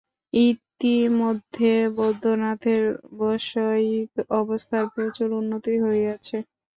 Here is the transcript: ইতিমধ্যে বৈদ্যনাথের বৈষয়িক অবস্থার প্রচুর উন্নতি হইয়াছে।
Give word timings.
ইতিমধ্যে 0.33 1.71
বৈদ্যনাথের 1.97 2.83
বৈষয়িক 3.17 4.09
অবস্থার 4.39 4.85
প্রচুর 4.93 5.29
উন্নতি 5.39 5.73
হইয়াছে। 5.83 6.37